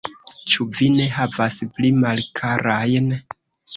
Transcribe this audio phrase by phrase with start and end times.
[0.53, 3.13] Ĉu vi ne havas pli malkarajn?